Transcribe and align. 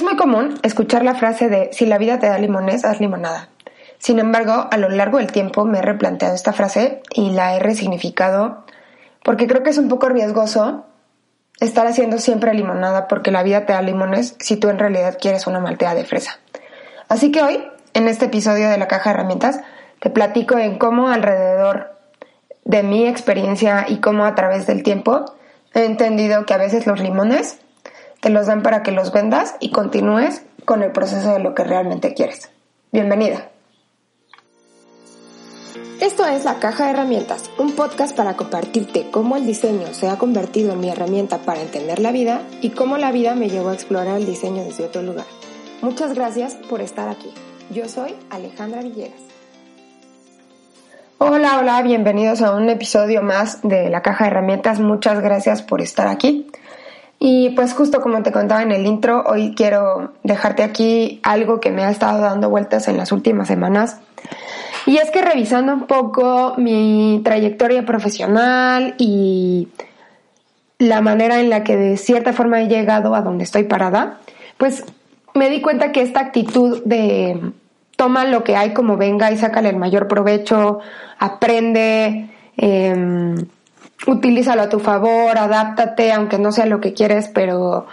Es 0.00 0.04
muy 0.04 0.16
común 0.16 0.58
escuchar 0.62 1.04
la 1.04 1.14
frase 1.14 1.50
de 1.50 1.68
si 1.74 1.84
la 1.84 1.98
vida 1.98 2.18
te 2.18 2.26
da 2.26 2.38
limones, 2.38 2.86
haz 2.86 3.00
limonada. 3.00 3.50
Sin 3.98 4.18
embargo, 4.18 4.66
a 4.70 4.78
lo 4.78 4.88
largo 4.88 5.18
del 5.18 5.30
tiempo 5.30 5.66
me 5.66 5.80
he 5.80 5.82
replanteado 5.82 6.34
esta 6.34 6.54
frase 6.54 7.02
y 7.12 7.32
la 7.32 7.54
he 7.54 7.58
resignificado 7.58 8.64
porque 9.22 9.46
creo 9.46 9.62
que 9.62 9.68
es 9.68 9.76
un 9.76 9.88
poco 9.88 10.08
riesgoso 10.08 10.86
estar 11.60 11.86
haciendo 11.86 12.16
siempre 12.16 12.54
limonada 12.54 13.08
porque 13.08 13.30
la 13.30 13.42
vida 13.42 13.66
te 13.66 13.74
da 13.74 13.82
limones 13.82 14.36
si 14.38 14.56
tú 14.56 14.70
en 14.70 14.78
realidad 14.78 15.18
quieres 15.20 15.46
una 15.46 15.60
maltea 15.60 15.94
de 15.94 16.06
fresa. 16.06 16.38
Así 17.10 17.30
que 17.30 17.42
hoy, 17.42 17.62
en 17.92 18.08
este 18.08 18.24
episodio 18.24 18.70
de 18.70 18.78
la 18.78 18.88
caja 18.88 19.10
de 19.10 19.16
herramientas, 19.16 19.60
te 20.00 20.08
platico 20.08 20.56
en 20.56 20.78
cómo 20.78 21.10
alrededor 21.10 21.98
de 22.64 22.82
mi 22.82 23.06
experiencia 23.06 23.84
y 23.86 24.00
cómo 24.00 24.24
a 24.24 24.34
través 24.34 24.66
del 24.66 24.82
tiempo 24.82 25.26
he 25.74 25.84
entendido 25.84 26.46
que 26.46 26.54
a 26.54 26.56
veces 26.56 26.86
los 26.86 27.00
limones 27.00 27.58
te 28.20 28.30
los 28.30 28.46
dan 28.46 28.62
para 28.62 28.82
que 28.82 28.92
los 28.92 29.12
vendas 29.12 29.56
y 29.60 29.70
continúes 29.70 30.42
con 30.64 30.82
el 30.82 30.92
proceso 30.92 31.32
de 31.32 31.40
lo 31.40 31.54
que 31.54 31.64
realmente 31.64 32.14
quieres. 32.14 32.50
Bienvenida. 32.92 33.48
Esto 36.00 36.26
es 36.26 36.44
La 36.44 36.58
Caja 36.58 36.86
de 36.86 36.92
Herramientas, 36.92 37.50
un 37.58 37.72
podcast 37.72 38.16
para 38.16 38.34
compartirte 38.34 39.10
cómo 39.10 39.36
el 39.36 39.44
diseño 39.44 39.92
se 39.92 40.08
ha 40.08 40.16
convertido 40.16 40.72
en 40.72 40.80
mi 40.80 40.88
herramienta 40.88 41.38
para 41.38 41.60
entender 41.60 41.98
la 41.98 42.10
vida 42.10 42.42
y 42.62 42.70
cómo 42.70 42.96
la 42.96 43.12
vida 43.12 43.34
me 43.34 43.50
llevó 43.50 43.68
a 43.68 43.74
explorar 43.74 44.16
el 44.16 44.26
diseño 44.26 44.64
desde 44.64 44.84
otro 44.84 45.02
lugar. 45.02 45.26
Muchas 45.82 46.14
gracias 46.14 46.54
por 46.54 46.80
estar 46.80 47.08
aquí. 47.08 47.30
Yo 47.70 47.86
soy 47.88 48.14
Alejandra 48.30 48.82
Villegas. 48.82 49.20
Hola, 51.18 51.58
hola, 51.58 51.82
bienvenidos 51.82 52.40
a 52.40 52.54
un 52.54 52.70
episodio 52.70 53.20
más 53.20 53.60
de 53.62 53.90
La 53.90 54.00
Caja 54.00 54.24
de 54.24 54.30
Herramientas. 54.30 54.80
Muchas 54.80 55.20
gracias 55.20 55.60
por 55.60 55.82
estar 55.82 56.08
aquí. 56.08 56.50
Y 57.22 57.50
pues 57.50 57.74
justo 57.74 58.00
como 58.00 58.22
te 58.22 58.32
contaba 58.32 58.62
en 58.62 58.72
el 58.72 58.86
intro, 58.86 59.22
hoy 59.26 59.54
quiero 59.54 60.14
dejarte 60.24 60.62
aquí 60.62 61.20
algo 61.22 61.60
que 61.60 61.70
me 61.70 61.84
ha 61.84 61.90
estado 61.90 62.22
dando 62.22 62.48
vueltas 62.48 62.88
en 62.88 62.96
las 62.96 63.12
últimas 63.12 63.46
semanas. 63.46 63.98
Y 64.86 64.96
es 64.96 65.10
que 65.10 65.20
revisando 65.20 65.74
un 65.74 65.86
poco 65.86 66.54
mi 66.56 67.20
trayectoria 67.22 67.84
profesional 67.84 68.94
y 68.96 69.68
la 70.78 71.02
manera 71.02 71.40
en 71.40 71.50
la 71.50 71.62
que 71.62 71.76
de 71.76 71.98
cierta 71.98 72.32
forma 72.32 72.62
he 72.62 72.68
llegado 72.68 73.14
a 73.14 73.20
donde 73.20 73.44
estoy 73.44 73.64
parada, 73.64 74.20
pues 74.56 74.82
me 75.34 75.50
di 75.50 75.60
cuenta 75.60 75.92
que 75.92 76.00
esta 76.00 76.20
actitud 76.20 76.82
de 76.86 77.52
toma 77.96 78.24
lo 78.24 78.44
que 78.44 78.56
hay 78.56 78.72
como 78.72 78.96
venga 78.96 79.30
y 79.30 79.36
sácale 79.36 79.68
el 79.68 79.76
mayor 79.76 80.08
provecho, 80.08 80.78
aprende, 81.18 82.30
eh, 82.56 83.34
utilízalo 84.06 84.62
a 84.62 84.68
tu 84.68 84.78
favor, 84.78 85.36
adáptate, 85.36 86.12
aunque 86.12 86.38
no 86.38 86.52
sea 86.52 86.66
lo 86.66 86.80
que 86.80 86.94
quieres, 86.94 87.28
pero 87.28 87.86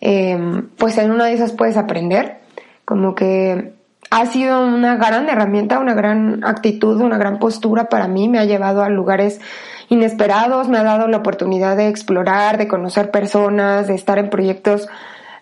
em, 0.00 0.68
pues 0.76 0.98
en 0.98 1.10
una 1.10 1.26
de 1.26 1.34
esas 1.34 1.52
puedes 1.52 1.76
aprender. 1.76 2.40
Como 2.84 3.14
que 3.14 3.74
ha 4.10 4.26
sido 4.26 4.64
una 4.64 4.96
gran 4.96 5.28
herramienta, 5.28 5.78
una 5.78 5.94
gran 5.94 6.44
actitud, 6.44 7.00
una 7.00 7.18
gran 7.18 7.38
postura 7.38 7.88
para 7.88 8.08
mí, 8.08 8.28
me 8.28 8.38
ha 8.38 8.44
llevado 8.44 8.82
a 8.82 8.88
lugares 8.88 9.40
inesperados, 9.88 10.68
me 10.68 10.78
ha 10.78 10.82
dado 10.82 11.08
la 11.08 11.18
oportunidad 11.18 11.76
de 11.76 11.88
explorar, 11.88 12.58
de 12.58 12.68
conocer 12.68 13.10
personas, 13.10 13.86
de 13.86 13.94
estar 13.94 14.18
en 14.18 14.30
proyectos 14.30 14.88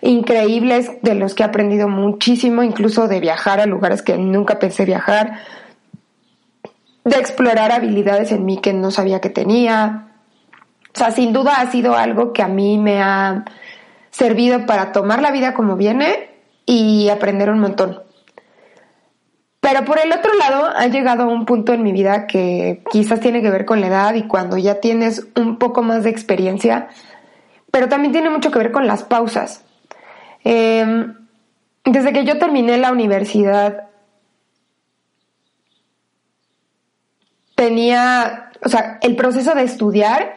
increíbles 0.00 0.90
de 1.02 1.14
los 1.14 1.34
que 1.34 1.42
he 1.42 1.46
aprendido 1.46 1.88
muchísimo, 1.88 2.62
incluso 2.62 3.08
de 3.08 3.20
viajar 3.20 3.60
a 3.60 3.66
lugares 3.66 4.02
que 4.02 4.18
nunca 4.18 4.58
pensé 4.58 4.84
viajar 4.84 5.38
de 7.04 7.16
explorar 7.16 7.72
habilidades 7.72 8.32
en 8.32 8.44
mí 8.44 8.58
que 8.58 8.72
no 8.72 8.90
sabía 8.90 9.20
que 9.20 9.30
tenía. 9.30 10.08
O 10.94 10.98
sea, 10.98 11.10
sin 11.10 11.32
duda 11.32 11.56
ha 11.60 11.70
sido 11.70 11.96
algo 11.96 12.32
que 12.32 12.42
a 12.42 12.48
mí 12.48 12.78
me 12.78 13.02
ha 13.02 13.44
servido 14.10 14.66
para 14.66 14.92
tomar 14.92 15.22
la 15.22 15.30
vida 15.30 15.54
como 15.54 15.76
viene 15.76 16.30
y 16.66 17.08
aprender 17.08 17.50
un 17.50 17.60
montón. 17.60 18.02
Pero 19.60 19.84
por 19.84 19.98
el 20.04 20.12
otro 20.12 20.34
lado, 20.34 20.70
ha 20.76 20.88
llegado 20.88 21.28
un 21.28 21.46
punto 21.46 21.72
en 21.72 21.84
mi 21.84 21.92
vida 21.92 22.26
que 22.26 22.82
quizás 22.90 23.20
tiene 23.20 23.42
que 23.42 23.50
ver 23.50 23.64
con 23.64 23.80
la 23.80 23.86
edad 23.86 24.14
y 24.14 24.26
cuando 24.26 24.58
ya 24.58 24.80
tienes 24.80 25.28
un 25.36 25.56
poco 25.58 25.82
más 25.82 26.02
de 26.02 26.10
experiencia, 26.10 26.88
pero 27.70 27.88
también 27.88 28.12
tiene 28.12 28.28
mucho 28.28 28.50
que 28.50 28.58
ver 28.58 28.72
con 28.72 28.88
las 28.88 29.04
pausas. 29.04 29.64
Em, 30.42 31.14
desde 31.84 32.12
que 32.12 32.24
yo 32.24 32.38
terminé 32.38 32.76
la 32.76 32.90
universidad, 32.90 33.88
tenía, 37.62 38.50
o 38.64 38.68
sea, 38.68 38.98
el 39.02 39.14
proceso 39.14 39.54
de 39.54 39.62
estudiar 39.62 40.34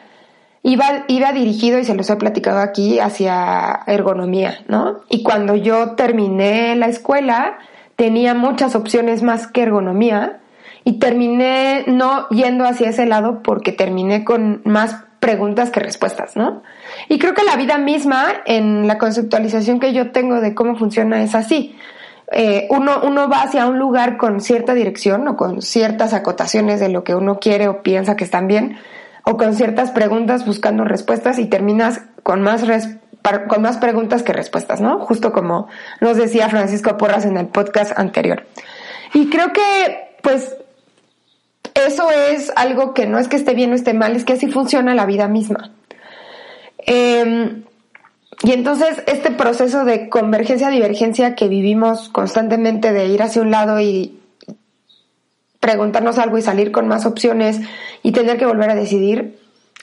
iba, 0.61 1.05
iba 1.07 1.31
dirigido, 1.31 1.79
y 1.79 1.83
se 1.83 1.95
los 1.95 2.07
he 2.07 2.15
platicado 2.17 2.59
aquí, 2.59 2.99
hacia 2.99 3.79
ergonomía, 3.87 4.59
¿no? 4.67 4.99
Y 5.09 5.23
cuando 5.23 5.55
yo 5.55 5.95
terminé 5.95 6.75
la 6.75 6.87
escuela, 6.87 7.57
tenía 7.95 8.35
muchas 8.35 8.75
opciones 8.75 9.23
más 9.23 9.47
que 9.47 9.63
ergonomía 9.63 10.37
y 10.83 10.99
terminé 10.99 11.85
no 11.87 12.29
yendo 12.29 12.63
hacia 12.63 12.89
ese 12.89 13.07
lado 13.07 13.41
porque 13.41 13.71
terminé 13.71 14.23
con 14.23 14.61
más 14.65 14.97
preguntas 15.19 15.71
que 15.71 15.79
respuestas, 15.79 16.35
¿no? 16.35 16.61
Y 17.09 17.17
creo 17.17 17.33
que 17.33 17.43
la 17.43 17.55
vida 17.55 17.79
misma, 17.79 18.27
en 18.45 18.87
la 18.87 18.99
conceptualización 18.99 19.79
que 19.79 19.93
yo 19.93 20.11
tengo 20.11 20.41
de 20.41 20.53
cómo 20.53 20.75
funciona, 20.75 21.23
es 21.23 21.33
así. 21.33 21.75
Eh, 22.31 22.67
uno, 22.71 23.01
uno 23.03 23.29
va 23.29 23.43
hacia 23.43 23.67
un 23.67 23.77
lugar 23.77 24.17
con 24.17 24.41
cierta 24.41 24.73
dirección 24.73 25.27
o 25.27 25.37
con 25.37 25.61
ciertas 25.61 26.13
acotaciones 26.13 26.79
de 26.79 26.89
lo 26.89 27.03
que 27.03 27.15
uno 27.15 27.39
quiere 27.39 27.67
o 27.67 27.83
piensa 27.83 28.15
que 28.15 28.23
están 28.23 28.47
bien, 28.47 28.77
o 29.23 29.37
con 29.37 29.55
ciertas 29.55 29.91
preguntas 29.91 30.45
buscando 30.45 30.83
respuestas 30.83 31.39
y 31.39 31.45
terminas 31.45 32.01
con 32.23 32.41
más, 32.41 32.63
con 33.47 33.61
más 33.61 33.77
preguntas 33.77 34.23
que 34.23 34.33
respuestas, 34.33 34.81
¿no? 34.81 34.99
Justo 34.99 35.31
como 35.31 35.67
nos 36.01 36.17
decía 36.17 36.49
Francisco 36.49 36.97
Porras 36.97 37.25
en 37.25 37.37
el 37.37 37.47
podcast 37.47 37.97
anterior. 37.97 38.45
Y 39.13 39.29
creo 39.29 39.53
que, 39.53 40.17
pues, 40.21 40.55
eso 41.73 42.09
es 42.11 42.51
algo 42.55 42.93
que 42.93 43.05
no 43.05 43.19
es 43.19 43.27
que 43.27 43.35
esté 43.35 43.53
bien 43.53 43.71
o 43.71 43.75
esté 43.75 43.93
mal, 43.93 44.15
es 44.15 44.25
que 44.25 44.33
así 44.33 44.47
funciona 44.47 44.95
la 44.95 45.05
vida 45.05 45.27
misma. 45.27 45.71
Eh, 46.85 47.63
y 48.44 48.51
entonces 48.51 49.01
este 49.07 49.31
proceso 49.31 49.85
de 49.85 50.09
convergencia-divergencia 50.09 51.35
que 51.35 51.47
vivimos 51.47 52.09
constantemente 52.09 52.91
de 52.91 53.07
ir 53.07 53.23
hacia 53.23 53.41
un 53.41 53.51
lado 53.51 53.79
y 53.79 54.19
preguntarnos 55.59 56.18
algo 56.19 56.38
y 56.38 56.41
salir 56.41 56.72
con 56.72 56.88
más 56.88 57.06
opciones 57.06 57.59
y 58.03 58.12
tener 58.12 58.38
que 58.38 58.46
volver 58.46 58.69
a 58.69 58.75
decidir, 58.75 59.40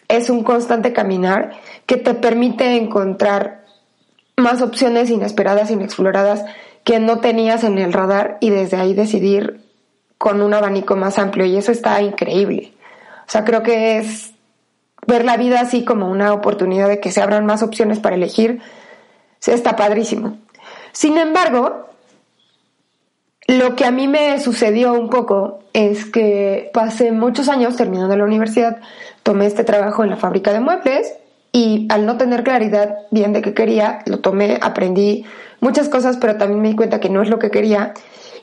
es 0.08 0.30
un 0.30 0.44
constante 0.44 0.92
caminar 0.92 1.52
que 1.86 1.96
te 1.96 2.14
permite 2.14 2.76
encontrar 2.76 3.64
más 4.36 4.62
opciones 4.62 5.10
inesperadas, 5.10 5.70
inexploradas 5.70 6.44
que 6.84 7.00
no 7.00 7.20
tenías 7.20 7.64
en 7.64 7.78
el 7.78 7.92
radar 7.92 8.38
y 8.40 8.50
desde 8.50 8.76
ahí 8.76 8.94
decidir 8.94 9.60
con 10.18 10.42
un 10.42 10.54
abanico 10.54 10.94
más 10.94 11.18
amplio 11.18 11.46
y 11.46 11.56
eso 11.56 11.72
está 11.72 12.00
increíble. 12.02 12.72
O 13.26 13.30
sea, 13.30 13.44
creo 13.44 13.62
que 13.62 13.98
es 13.98 14.31
ver 15.06 15.24
la 15.24 15.36
vida 15.36 15.60
así 15.60 15.84
como 15.84 16.10
una 16.10 16.32
oportunidad 16.32 16.88
de 16.88 17.00
que 17.00 17.12
se 17.12 17.20
abran 17.20 17.46
más 17.46 17.62
opciones 17.62 17.98
para 17.98 18.16
elegir, 18.16 18.60
está 19.50 19.76
padrísimo. 19.76 20.38
Sin 20.92 21.18
embargo, 21.18 21.88
lo 23.48 23.74
que 23.74 23.84
a 23.84 23.90
mí 23.90 24.06
me 24.06 24.38
sucedió 24.38 24.92
un 24.92 25.10
poco 25.10 25.60
es 25.72 26.04
que 26.04 26.70
pasé 26.72 27.12
muchos 27.12 27.48
años 27.48 27.76
terminando 27.76 28.16
la 28.16 28.24
universidad, 28.24 28.80
tomé 29.22 29.46
este 29.46 29.64
trabajo 29.64 30.04
en 30.04 30.10
la 30.10 30.16
fábrica 30.16 30.52
de 30.52 30.60
muebles 30.60 31.14
y 31.50 31.86
al 31.90 32.06
no 32.06 32.16
tener 32.16 32.44
claridad 32.44 32.98
bien 33.10 33.32
de 33.32 33.42
qué 33.42 33.52
quería, 33.52 34.02
lo 34.06 34.20
tomé, 34.20 34.58
aprendí 34.62 35.24
muchas 35.60 35.88
cosas, 35.88 36.16
pero 36.18 36.36
también 36.36 36.62
me 36.62 36.68
di 36.68 36.76
cuenta 36.76 37.00
que 37.00 37.08
no 37.08 37.22
es 37.22 37.28
lo 37.28 37.38
que 37.38 37.50
quería 37.50 37.94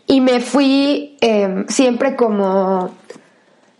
y 0.05 0.21
me 0.21 0.39
fui 0.39 1.17
em, 1.21 1.65
siempre 1.67 2.15
como 2.15 2.91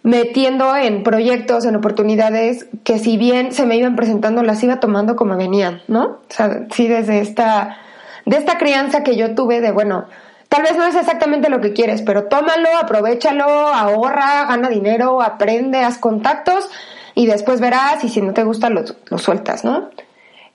metiendo 0.03 0.75
en 0.75 1.03
proyectos, 1.03 1.65
en 1.65 1.75
oportunidades 1.75 2.67
que 2.83 2.99
si 2.99 3.17
bien 3.17 3.51
se 3.51 3.65
me 3.65 3.75
iban 3.77 3.95
presentando, 3.95 4.43
las 4.43 4.63
iba 4.63 4.79
tomando 4.79 5.15
como 5.15 5.35
venían, 5.35 5.81
¿no? 5.87 6.03
O 6.03 6.19
sea, 6.29 6.65
sí 6.71 6.87
desde 6.87 7.19
esta, 7.19 7.77
de 8.25 8.37
esta 8.37 8.57
crianza 8.57 9.03
que 9.03 9.15
yo 9.15 9.35
tuve 9.35 9.61
de, 9.61 9.71
bueno, 9.71 10.05
tal 10.47 10.63
vez 10.63 10.77
no 10.77 10.85
es 10.85 10.95
exactamente 10.95 11.49
lo 11.49 11.61
que 11.61 11.73
quieres, 11.73 12.01
pero 12.01 12.25
tómalo, 12.25 12.69
aprovechalo, 12.81 13.45
ahorra, 13.45 14.45
gana 14.45 14.69
dinero, 14.69 15.21
aprende, 15.21 15.79
haz 15.79 15.97
contactos 15.97 16.69
y 17.13 17.25
después 17.25 17.59
verás 17.59 18.03
y 18.03 18.09
si 18.09 18.21
no 18.21 18.33
te 18.33 18.43
gusta 18.43 18.69
lo, 18.69 18.83
sueltas, 19.17 19.65
¿no? 19.65 19.89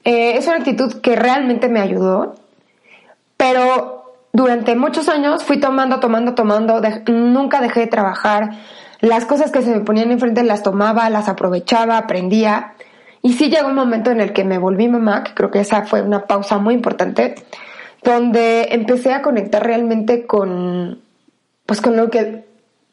Eh, 0.05 0.37
es 0.37 0.47
una 0.47 0.57
actitud 0.57 1.01
que 1.01 1.17
realmente 1.17 1.69
me 1.69 1.81
ayudó, 1.81 2.35
pero 3.37 4.15
durante 4.33 4.75
muchos 4.75 5.09
años 5.09 5.45
fui 5.45 5.61
tomando, 5.61 6.01
tomando, 6.01 6.35
tomando, 6.35 6.81
nunca 7.07 7.61
dejé 7.61 7.81
de 7.81 7.87
trabajar, 7.87 8.51
las 9.01 9.25
cosas 9.25 9.51
que 9.51 9.63
se 9.63 9.71
me 9.71 9.81
ponían 9.81 10.11
enfrente 10.11 10.43
las 10.43 10.63
tomaba, 10.63 11.11
las 11.11 11.29
aprovechaba, 11.29 11.99
aprendía. 11.99 12.75
Y 13.23 13.35
sí 13.35 13.51
llegó 13.51 13.69
un 13.69 13.75
momento 13.75 14.11
en 14.11 14.21
el 14.21 14.33
que 14.33 14.45
me 14.45 14.59
volví 14.59 14.89
mamá, 14.89 15.25
que 15.25 15.35
creo 15.35 15.51
que 15.51 15.61
esa 15.61 15.85
fue 15.85 16.03
una 16.03 16.27
pausa 16.27 16.59
muy 16.59 16.75
importante, 16.75 17.35
donde 18.03 18.69
empecé 18.71 19.13
a 19.13 19.23
conectar 19.23 19.65
realmente 19.65 20.27
con, 20.27 21.01
pues 21.67 21.81
con 21.81 21.97
lo 21.97 22.11
que 22.11 22.45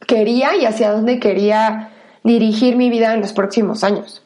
quería 0.07 0.55
y 0.55 0.65
hacia 0.65 0.91
dónde 0.91 1.19
quería 1.19 1.89
dirigir 2.23 2.75
mi 2.75 2.89
vida 2.89 3.13
en 3.13 3.21
los 3.21 3.33
próximos 3.33 3.83
años. 3.83 4.21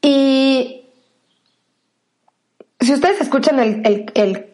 Y 0.00 0.86
si 2.80 2.92
ustedes 2.92 3.20
escuchan 3.20 3.58
el, 3.58 4.10
el, 4.14 4.46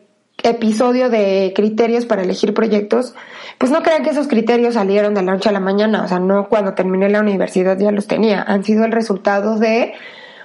episodio 0.45 1.09
de 1.09 1.53
criterios 1.57 2.05
para 2.07 2.23
elegir 2.23 2.55
proyectos, 2.55 3.15
pues 3.59 3.73
no 3.73 3.83
crean 3.83 4.05
que 4.05 4.11
esos 4.11 4.29
criterios 4.29 4.75
salieron 4.75 5.15
de 5.15 5.23
la 5.23 5.33
noche 5.33 5.49
a 5.49 5.53
la 5.53 5.61
mañana, 5.61 6.05
o 6.05 6.09
sea, 6.09 6.21
no 6.21 6.49
cuando 6.49 6.75
terminé 6.75 7.09
la 7.09 7.21
universidad 7.21 7.79
ya 7.79 7.91
los 7.91 8.07
tenía, 8.07 8.43
han 8.43 8.63
sido 8.63 8.85
el 8.85 8.93
resultado 8.93 9.59
de 9.59 9.95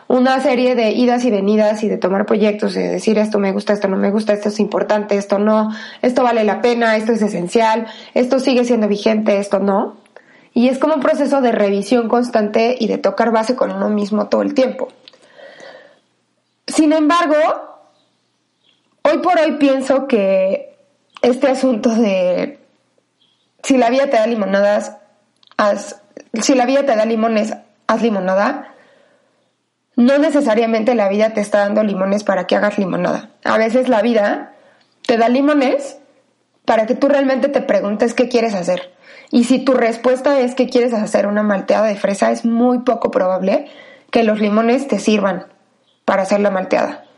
una 0.07 0.39
serie 0.39 0.73
de 0.73 0.91
idas 0.91 1.23
y 1.25 1.31
venidas 1.31 1.83
y 1.83 1.89
de 1.89 1.97
tomar 1.97 2.25
proyectos 2.25 2.75
y 2.75 2.79
de 2.79 2.89
decir 2.89 3.19
esto 3.19 3.37
me 3.37 3.51
gusta, 3.51 3.73
esto 3.73 3.87
no 3.87 3.97
me 3.97 4.09
gusta, 4.09 4.33
esto 4.33 4.49
es 4.49 4.59
importante, 4.59 5.17
esto 5.17 5.37
no, 5.37 5.69
esto 6.01 6.23
vale 6.23 6.43
la 6.43 6.61
pena, 6.61 6.95
esto 6.95 7.11
es 7.11 7.21
esencial, 7.21 7.85
esto 8.15 8.39
sigue 8.39 8.65
siendo 8.65 8.87
vigente, 8.87 9.37
esto 9.37 9.59
no. 9.59 9.97
Y 10.53 10.69
es 10.69 10.79
como 10.79 10.95
un 10.95 10.99
proceso 10.99 11.41
de 11.41 11.51
revisión 11.51 12.09
constante 12.09 12.75
y 12.79 12.87
de 12.87 12.97
tocar 12.97 13.31
base 13.31 13.55
con 13.55 13.71
uno 13.71 13.89
mismo 13.89 14.29
todo 14.29 14.41
el 14.41 14.55
tiempo. 14.55 14.87
Sin 16.65 16.91
embargo, 16.91 17.68
por 19.21 19.39
hoy 19.39 19.53
pienso 19.53 20.07
que 20.07 20.77
este 21.21 21.47
asunto 21.47 21.89
de 21.89 22.59
si 23.63 23.77
la 23.77 23.89
vida 23.89 24.07
te 24.07 24.17
da 24.17 24.27
limonadas, 24.27 24.97
si 26.41 26.55
la 26.55 26.65
vida 26.65 26.85
te 26.85 26.95
da 26.95 27.05
limones, 27.05 27.53
haz 27.87 28.01
limonada. 28.01 28.73
No 29.95 30.17
necesariamente 30.17 30.95
la 30.95 31.09
vida 31.09 31.31
te 31.31 31.41
está 31.41 31.59
dando 31.59 31.83
limones 31.83 32.23
para 32.23 32.47
que 32.47 32.55
hagas 32.55 32.77
limonada. 32.77 33.31
A 33.43 33.57
veces 33.57 33.89
la 33.89 34.01
vida 34.01 34.53
te 35.05 35.17
da 35.17 35.27
limones 35.27 35.97
para 36.65 36.85
que 36.85 36.95
tú 36.95 37.09
realmente 37.09 37.49
te 37.49 37.61
preguntes 37.61 38.13
qué 38.13 38.29
quieres 38.29 38.53
hacer. 38.53 38.93
Y 39.31 39.43
si 39.43 39.59
tu 39.59 39.73
respuesta 39.73 40.39
es 40.39 40.55
que 40.55 40.69
quieres 40.69 40.93
hacer 40.93 41.27
una 41.27 41.43
malteada 41.43 41.87
de 41.87 41.95
fresa, 41.95 42.31
es 42.31 42.45
muy 42.45 42.79
poco 42.79 43.11
probable 43.11 43.67
que 44.11 44.23
los 44.23 44.39
limones 44.39 44.87
te 44.87 44.99
sirvan 44.99 45.47
para 46.05 46.23
hacer 46.23 46.39
la 46.39 46.49
malteada. 46.49 47.08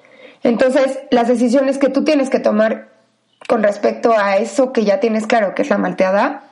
Entonces, 0.44 1.00
las 1.12 1.28
decisiones 1.28 1.78
que 1.78 1.90
tú 1.90 2.04
tienes 2.04 2.30
que 2.30 2.40
tomar 2.40 2.90
con 3.48 3.64
respecto 3.64 4.14
a 4.18 4.38
eso 4.38 4.72
que 4.72 4.84
ya 4.84 5.00
tienes 5.00 5.28
claro 5.28 5.54
que 5.56 5.62
es 5.62 5.70
la 5.70 5.78
malteada 5.78 6.44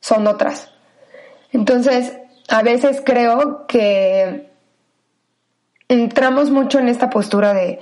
son 0.00 0.26
otras. 0.26 0.70
Entonces, 1.52 2.16
a 2.48 2.62
veces 2.62 3.02
creo 3.04 3.66
que 3.66 4.50
entramos 5.88 6.50
mucho 6.50 6.78
en 6.78 6.88
esta 6.88 7.10
postura 7.10 7.54
de 7.54 7.80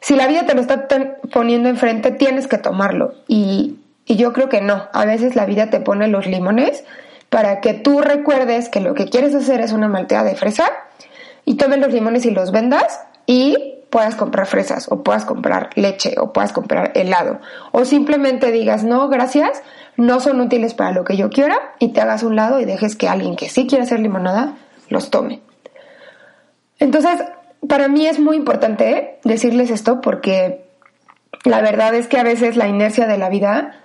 si 0.00 0.14
la 0.14 0.26
vida 0.26 0.46
te 0.46 0.54
lo 0.54 0.60
está 0.60 0.86
poniendo 1.32 1.68
enfrente, 1.68 2.10
tienes 2.12 2.46
que 2.46 2.58
tomarlo. 2.58 3.14
Y, 3.26 3.80
y 4.04 4.16
yo 4.16 4.32
creo 4.32 4.48
que 4.48 4.60
no. 4.60 4.88
A 4.92 5.04
veces 5.04 5.34
la 5.36 5.46
vida 5.46 5.70
te 5.70 5.80
pone 5.80 6.08
los 6.08 6.26
limones 6.26 6.84
para 7.28 7.60
que 7.60 7.74
tú 7.74 8.00
recuerdes 8.00 8.68
que 8.68 8.80
lo 8.80 8.94
que 8.94 9.08
quieres 9.08 9.34
hacer 9.34 9.60
es 9.60 9.72
una 9.72 9.88
malteada 9.88 10.24
de 10.24 10.36
fresa 10.36 10.70
y 11.44 11.56
tomes 11.56 11.78
los 11.78 11.92
limones 11.92 12.24
y 12.24 12.30
los 12.30 12.52
vendas 12.52 13.00
y 13.26 13.75
puedas 13.90 14.16
comprar 14.16 14.46
fresas 14.46 14.86
o 14.90 15.02
puedas 15.02 15.24
comprar 15.24 15.70
leche 15.74 16.14
o 16.18 16.32
puedas 16.32 16.52
comprar 16.52 16.92
helado. 16.94 17.40
O 17.72 17.84
simplemente 17.84 18.52
digas 18.52 18.84
no 18.84 19.08
gracias 19.08 19.62
no 19.96 20.20
son 20.20 20.40
útiles 20.40 20.74
para 20.74 20.92
lo 20.92 21.04
que 21.04 21.16
yo 21.16 21.30
quiera 21.30 21.58
y 21.78 21.88
te 21.88 22.00
hagas 22.00 22.22
un 22.22 22.36
lado 22.36 22.60
y 22.60 22.64
dejes 22.64 22.96
que 22.96 23.08
alguien 23.08 23.36
que 23.36 23.48
sí 23.48 23.66
quiere 23.66 23.84
hacer 23.84 24.00
limonada 24.00 24.54
los 24.88 25.10
tome. 25.10 25.40
Entonces 26.78 27.22
para 27.66 27.88
mí 27.88 28.06
es 28.06 28.18
muy 28.18 28.36
importante 28.36 29.18
decirles 29.24 29.70
esto 29.70 30.00
porque 30.00 30.66
la 31.44 31.60
verdad 31.60 31.94
es 31.94 32.08
que 32.08 32.18
a 32.18 32.22
veces 32.22 32.56
la 32.56 32.68
inercia 32.68 33.06
de 33.06 33.18
la 33.18 33.28
vida 33.28 33.80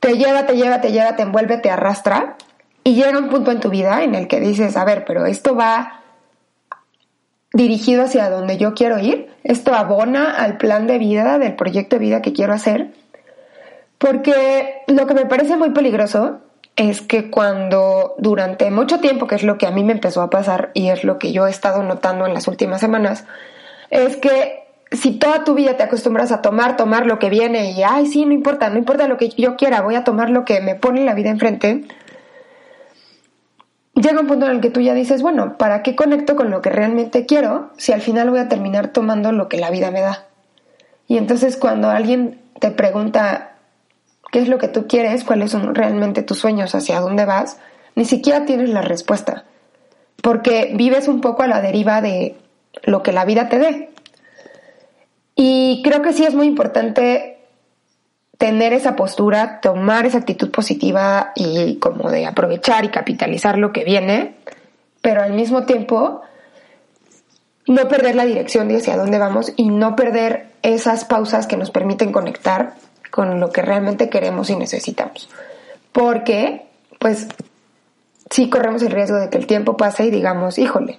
te 0.00 0.16
lleva, 0.16 0.46
te 0.46 0.56
lleva, 0.56 0.80
te 0.80 0.90
lleva, 0.90 1.14
te 1.14 1.22
envuelve, 1.22 1.58
te 1.58 1.70
arrastra 1.70 2.36
y 2.84 2.94
llega 2.94 3.18
un 3.18 3.28
punto 3.28 3.52
en 3.52 3.60
tu 3.60 3.70
vida 3.70 4.02
en 4.02 4.14
el 4.14 4.26
que 4.26 4.40
dices, 4.40 4.76
a 4.76 4.84
ver, 4.84 5.04
pero 5.04 5.26
esto 5.26 5.54
va 5.54 6.01
dirigido 7.52 8.04
hacia 8.04 8.30
donde 8.30 8.56
yo 8.56 8.74
quiero 8.74 8.98
ir. 8.98 9.28
Esto 9.44 9.74
abona 9.74 10.30
al 10.30 10.56
plan 10.56 10.86
de 10.86 10.98
vida, 10.98 11.38
del 11.38 11.54
proyecto 11.54 11.96
de 11.96 12.00
vida 12.00 12.22
que 12.22 12.32
quiero 12.32 12.52
hacer. 12.52 12.92
Porque 13.98 14.82
lo 14.88 15.06
que 15.06 15.14
me 15.14 15.26
parece 15.26 15.56
muy 15.56 15.70
peligroso 15.70 16.40
es 16.76 17.02
que 17.02 17.30
cuando 17.30 18.14
durante 18.18 18.70
mucho 18.70 18.98
tiempo, 19.00 19.26
que 19.26 19.34
es 19.34 19.42
lo 19.42 19.58
que 19.58 19.66
a 19.66 19.70
mí 19.70 19.84
me 19.84 19.92
empezó 19.92 20.22
a 20.22 20.30
pasar 20.30 20.70
y 20.74 20.88
es 20.88 21.04
lo 21.04 21.18
que 21.18 21.32
yo 21.32 21.46
he 21.46 21.50
estado 21.50 21.82
notando 21.82 22.26
en 22.26 22.34
las 22.34 22.48
últimas 22.48 22.80
semanas, 22.80 23.26
es 23.90 24.16
que 24.16 24.62
si 24.90 25.12
toda 25.12 25.44
tu 25.44 25.54
vida 25.54 25.76
te 25.76 25.82
acostumbras 25.82 26.32
a 26.32 26.42
tomar, 26.42 26.76
tomar 26.76 27.06
lo 27.06 27.18
que 27.18 27.30
viene 27.30 27.70
y, 27.72 27.82
ay, 27.82 28.06
sí, 28.06 28.24
no 28.24 28.32
importa, 28.32 28.68
no 28.70 28.78
importa 28.78 29.08
lo 29.08 29.16
que 29.16 29.28
yo 29.30 29.56
quiera, 29.56 29.80
voy 29.82 29.94
a 29.94 30.04
tomar 30.04 30.30
lo 30.30 30.44
que 30.44 30.60
me 30.60 30.74
pone 30.74 31.04
la 31.04 31.14
vida 31.14 31.30
enfrente, 31.30 31.84
llega 33.94 34.20
un 34.20 34.26
punto 34.26 34.46
en 34.46 34.52
el 34.52 34.60
que 34.60 34.70
tú 34.70 34.80
ya 34.80 34.94
dices, 34.94 35.22
bueno, 35.22 35.56
¿para 35.58 35.82
qué 35.82 35.94
conecto 35.94 36.36
con 36.36 36.50
lo 36.50 36.62
que 36.62 36.70
realmente 36.70 37.26
quiero 37.26 37.70
si 37.76 37.92
al 37.92 38.00
final 38.00 38.30
voy 38.30 38.40
a 38.40 38.48
terminar 38.48 38.88
tomando 38.88 39.32
lo 39.32 39.48
que 39.48 39.58
la 39.58 39.70
vida 39.70 39.90
me 39.90 40.00
da? 40.00 40.26
Y 41.06 41.18
entonces 41.18 41.56
cuando 41.56 41.90
alguien 41.90 42.40
te 42.58 42.70
pregunta 42.70 43.56
qué 44.30 44.40
es 44.40 44.48
lo 44.48 44.58
que 44.58 44.68
tú 44.68 44.86
quieres, 44.86 45.24
cuáles 45.24 45.50
son 45.50 45.74
realmente 45.74 46.22
tus 46.22 46.38
sueños, 46.38 46.74
hacia 46.74 47.00
dónde 47.00 47.26
vas, 47.26 47.58
ni 47.94 48.04
siquiera 48.04 48.46
tienes 48.46 48.70
la 48.70 48.80
respuesta, 48.80 49.44
porque 50.22 50.72
vives 50.74 51.08
un 51.08 51.20
poco 51.20 51.42
a 51.42 51.46
la 51.46 51.60
deriva 51.60 52.00
de 52.00 52.36
lo 52.84 53.02
que 53.02 53.12
la 53.12 53.26
vida 53.26 53.48
te 53.48 53.58
dé. 53.58 53.90
Y 55.34 55.82
creo 55.84 56.00
que 56.02 56.12
sí 56.12 56.24
es 56.24 56.34
muy 56.34 56.46
importante 56.46 57.41
tener 58.42 58.72
esa 58.72 58.96
postura, 58.96 59.60
tomar 59.60 60.04
esa 60.04 60.18
actitud 60.18 60.50
positiva 60.50 61.30
y 61.36 61.76
como 61.76 62.10
de 62.10 62.26
aprovechar 62.26 62.84
y 62.84 62.88
capitalizar 62.88 63.56
lo 63.56 63.70
que 63.70 63.84
viene, 63.84 64.34
pero 65.00 65.22
al 65.22 65.32
mismo 65.32 65.64
tiempo 65.64 66.22
no 67.68 67.86
perder 67.86 68.16
la 68.16 68.24
dirección 68.24 68.66
de 68.66 68.78
hacia 68.78 68.96
dónde 68.96 69.20
vamos 69.20 69.52
y 69.54 69.68
no 69.68 69.94
perder 69.94 70.48
esas 70.62 71.04
pausas 71.04 71.46
que 71.46 71.56
nos 71.56 71.70
permiten 71.70 72.10
conectar 72.10 72.74
con 73.12 73.38
lo 73.38 73.50
que 73.50 73.62
realmente 73.62 74.10
queremos 74.10 74.50
y 74.50 74.56
necesitamos. 74.56 75.28
Porque, 75.92 76.66
pues, 76.98 77.28
sí 78.28 78.50
corremos 78.50 78.82
el 78.82 78.90
riesgo 78.90 79.18
de 79.18 79.30
que 79.30 79.38
el 79.38 79.46
tiempo 79.46 79.76
pase 79.76 80.06
y 80.06 80.10
digamos, 80.10 80.58
híjole, 80.58 80.98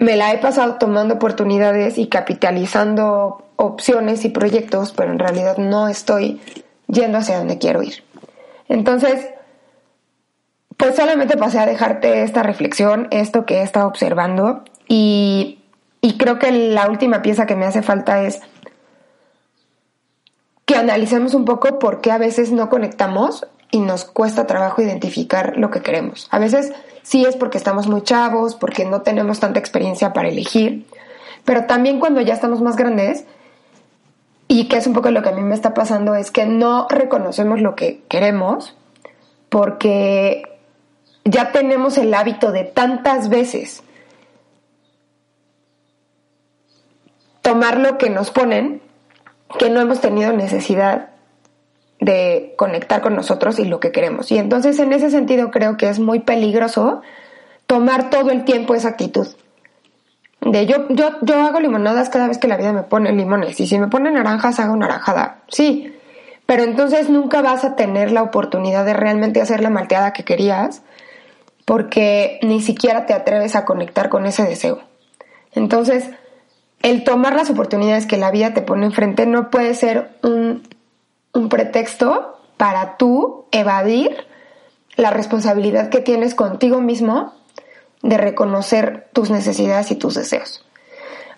me 0.00 0.16
la 0.16 0.32
he 0.32 0.38
pasado 0.38 0.76
tomando 0.76 1.14
oportunidades 1.14 1.98
y 1.98 2.08
capitalizando 2.08 3.44
opciones 3.56 4.24
y 4.24 4.30
proyectos, 4.30 4.92
pero 4.96 5.12
en 5.12 5.18
realidad 5.18 5.58
no 5.58 5.88
estoy 5.88 6.40
yendo 6.88 7.18
hacia 7.18 7.36
donde 7.36 7.58
quiero 7.58 7.82
ir. 7.82 8.02
Entonces, 8.68 9.28
pues 10.78 10.96
solamente 10.96 11.36
pasé 11.36 11.58
a 11.58 11.66
dejarte 11.66 12.22
esta 12.22 12.42
reflexión, 12.42 13.08
esto 13.10 13.44
que 13.44 13.58
he 13.58 13.62
estado 13.62 13.86
observando 13.86 14.64
y, 14.88 15.58
y 16.00 16.16
creo 16.16 16.38
que 16.38 16.50
la 16.50 16.88
última 16.88 17.20
pieza 17.20 17.44
que 17.44 17.54
me 17.54 17.66
hace 17.66 17.82
falta 17.82 18.22
es 18.22 18.40
que 20.64 20.76
analicemos 20.76 21.34
un 21.34 21.44
poco 21.44 21.78
por 21.78 22.00
qué 22.00 22.10
a 22.10 22.18
veces 22.18 22.52
no 22.52 22.70
conectamos 22.70 23.46
y 23.70 23.80
nos 23.80 24.04
cuesta 24.04 24.46
trabajo 24.46 24.82
identificar 24.82 25.56
lo 25.56 25.70
que 25.70 25.80
queremos. 25.80 26.28
A 26.30 26.38
veces 26.38 26.72
sí 27.02 27.24
es 27.24 27.36
porque 27.36 27.58
estamos 27.58 27.86
muy 27.86 28.02
chavos, 28.02 28.54
porque 28.54 28.84
no 28.84 29.02
tenemos 29.02 29.40
tanta 29.40 29.60
experiencia 29.60 30.12
para 30.12 30.28
elegir, 30.28 30.86
pero 31.44 31.66
también 31.66 32.00
cuando 32.00 32.20
ya 32.20 32.34
estamos 32.34 32.60
más 32.60 32.76
grandes, 32.76 33.24
y 34.48 34.66
que 34.66 34.78
es 34.78 34.86
un 34.88 34.94
poco 34.94 35.10
lo 35.12 35.22
que 35.22 35.28
a 35.28 35.32
mí 35.32 35.42
me 35.42 35.54
está 35.54 35.74
pasando, 35.74 36.16
es 36.16 36.32
que 36.32 36.44
no 36.44 36.88
reconocemos 36.88 37.60
lo 37.60 37.76
que 37.76 38.02
queremos 38.08 38.76
porque 39.48 40.42
ya 41.24 41.52
tenemos 41.52 41.98
el 41.98 42.12
hábito 42.14 42.50
de 42.50 42.64
tantas 42.64 43.28
veces 43.28 43.82
tomar 47.42 47.78
lo 47.78 47.96
que 47.96 48.10
nos 48.10 48.30
ponen 48.30 48.82
que 49.58 49.70
no 49.70 49.80
hemos 49.80 50.00
tenido 50.00 50.32
necesidad 50.32 51.09
de 52.00 52.54
conectar 52.56 53.02
con 53.02 53.14
nosotros 53.14 53.58
y 53.58 53.64
lo 53.64 53.78
que 53.78 53.92
queremos. 53.92 54.32
Y 54.32 54.38
entonces 54.38 54.78
en 54.78 54.92
ese 54.92 55.10
sentido 55.10 55.50
creo 55.50 55.76
que 55.76 55.88
es 55.88 55.98
muy 56.00 56.20
peligroso 56.20 57.02
tomar 57.66 58.10
todo 58.10 58.30
el 58.30 58.44
tiempo 58.44 58.74
esa 58.74 58.88
actitud. 58.88 59.28
De 60.40 60.64
yo, 60.64 60.88
yo, 60.88 61.10
yo 61.20 61.40
hago 61.42 61.60
limonadas 61.60 62.08
cada 62.08 62.26
vez 62.26 62.38
que 62.38 62.48
la 62.48 62.56
vida 62.56 62.72
me 62.72 62.82
pone 62.82 63.12
limones. 63.12 63.60
Y 63.60 63.66
si 63.66 63.78
me 63.78 63.88
pone 63.88 64.10
naranjas, 64.10 64.58
hago 64.58 64.74
naranjada. 64.74 65.42
Sí. 65.48 65.94
Pero 66.46 66.64
entonces 66.64 67.10
nunca 67.10 67.42
vas 67.42 67.64
a 67.64 67.76
tener 67.76 68.10
la 68.10 68.22
oportunidad 68.22 68.84
de 68.86 68.94
realmente 68.94 69.42
hacer 69.42 69.60
la 69.60 69.70
malteada 69.70 70.14
que 70.14 70.24
querías. 70.24 70.82
Porque 71.66 72.40
ni 72.42 72.62
siquiera 72.62 73.04
te 73.04 73.12
atreves 73.12 73.54
a 73.54 73.66
conectar 73.66 74.08
con 74.08 74.24
ese 74.24 74.44
deseo. 74.44 74.80
Entonces, 75.52 76.10
el 76.82 77.04
tomar 77.04 77.34
las 77.34 77.50
oportunidades 77.50 78.06
que 78.06 78.16
la 78.16 78.30
vida 78.30 78.54
te 78.54 78.62
pone 78.62 78.86
enfrente 78.86 79.26
no 79.26 79.50
puede 79.50 79.74
ser 79.74 80.10
un, 80.22 80.62
un 81.32 81.48
pretexto 81.48 82.40
para 82.56 82.96
tú 82.96 83.46
evadir 83.52 84.26
la 84.96 85.10
responsabilidad 85.10 85.88
que 85.88 86.00
tienes 86.00 86.34
contigo 86.34 86.80
mismo 86.80 87.34
de 88.02 88.18
reconocer 88.18 89.08
tus 89.12 89.30
necesidades 89.30 89.90
y 89.90 89.96
tus 89.96 90.14
deseos. 90.14 90.64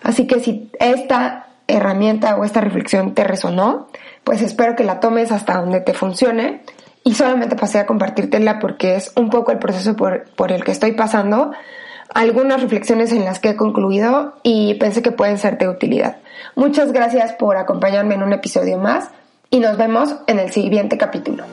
Así 0.01 0.27
que 0.27 0.39
si 0.39 0.69
esta 0.79 1.47
herramienta 1.67 2.35
o 2.35 2.43
esta 2.43 2.61
reflexión 2.61 3.13
te 3.13 3.23
resonó, 3.23 3.87
pues 4.23 4.41
espero 4.41 4.75
que 4.75 4.83
la 4.83 4.99
tomes 4.99 5.31
hasta 5.31 5.57
donde 5.59 5.79
te 5.81 5.93
funcione 5.93 6.61
y 7.03 7.15
solamente 7.15 7.55
pasé 7.55 7.79
a 7.79 7.85
compartírtela 7.85 8.59
porque 8.59 8.95
es 8.95 9.11
un 9.15 9.29
poco 9.29 9.51
el 9.51 9.59
proceso 9.59 9.95
por, 9.95 10.25
por 10.35 10.51
el 10.51 10.63
que 10.63 10.71
estoy 10.71 10.93
pasando 10.93 11.51
algunas 12.13 12.61
reflexiones 12.61 13.11
en 13.11 13.25
las 13.25 13.39
que 13.39 13.49
he 13.49 13.55
concluido 13.55 14.35
y 14.43 14.75
pensé 14.75 15.01
que 15.01 15.11
pueden 15.11 15.37
ser 15.37 15.57
de 15.57 15.67
utilidad. 15.67 16.17
Muchas 16.55 16.91
gracias 16.91 17.33
por 17.33 17.57
acompañarme 17.57 18.15
en 18.15 18.23
un 18.23 18.33
episodio 18.33 18.77
más 18.77 19.09
y 19.53 19.59
nos 19.59 19.77
vemos 19.77 20.15
en 20.25 20.39
el 20.39 20.51
siguiente 20.51 20.97
capítulo. 20.97 21.43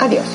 Adiós. 0.00 0.26